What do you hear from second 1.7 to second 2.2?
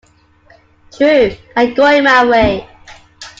"Going